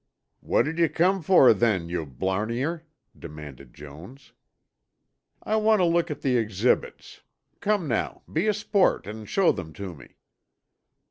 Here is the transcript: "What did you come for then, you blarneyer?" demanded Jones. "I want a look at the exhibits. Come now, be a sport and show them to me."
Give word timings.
"What 0.39 0.63
did 0.63 0.79
you 0.79 0.89
come 0.89 1.21
for 1.21 1.53
then, 1.53 1.87
you 1.87 2.07
blarneyer?" 2.07 2.85
demanded 3.15 3.71
Jones. 3.75 4.33
"I 5.43 5.57
want 5.57 5.79
a 5.79 5.85
look 5.85 6.09
at 6.09 6.21
the 6.23 6.37
exhibits. 6.37 7.21
Come 7.59 7.87
now, 7.87 8.23
be 8.33 8.47
a 8.47 8.53
sport 8.55 9.05
and 9.05 9.29
show 9.29 9.51
them 9.51 9.73
to 9.73 9.93
me." 9.93 10.15